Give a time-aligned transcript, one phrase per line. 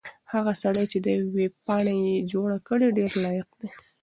[0.33, 3.69] هغه سړی چې دا ویبپاڼه یې جوړه کړې ډېر لایق دی.